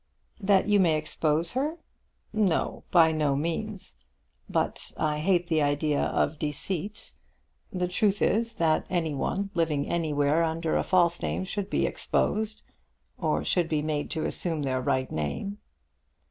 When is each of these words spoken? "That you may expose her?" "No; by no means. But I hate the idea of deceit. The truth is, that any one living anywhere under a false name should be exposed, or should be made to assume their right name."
"That 0.39 0.67
you 0.67 0.79
may 0.79 0.97
expose 0.97 1.51
her?" 1.51 1.77
"No; 2.33 2.83
by 2.89 3.11
no 3.11 3.35
means. 3.35 3.93
But 4.49 4.91
I 4.97 5.19
hate 5.19 5.45
the 5.45 5.61
idea 5.61 6.01
of 6.05 6.39
deceit. 6.39 7.13
The 7.71 7.87
truth 7.87 8.19
is, 8.19 8.55
that 8.55 8.87
any 8.89 9.13
one 9.13 9.51
living 9.53 9.87
anywhere 9.87 10.41
under 10.41 10.75
a 10.75 10.81
false 10.81 11.21
name 11.21 11.43
should 11.43 11.69
be 11.69 11.85
exposed, 11.85 12.63
or 13.19 13.45
should 13.45 13.69
be 13.69 13.83
made 13.83 14.09
to 14.09 14.25
assume 14.25 14.63
their 14.63 14.81
right 14.81 15.11
name." 15.11 15.59